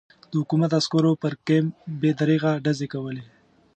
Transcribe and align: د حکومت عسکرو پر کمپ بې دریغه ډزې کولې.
د 0.29 0.31
حکومت 0.41 0.71
عسکرو 0.79 1.11
پر 1.21 1.33
کمپ 1.47 1.73
بې 1.99 2.11
دریغه 2.19 2.51
ډزې 2.65 2.87
کولې. 2.93 3.23